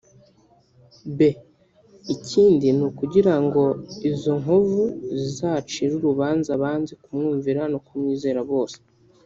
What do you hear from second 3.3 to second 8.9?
ngo izo nkovu zizacire urubanza abanze kumwumvira no kumwizera bose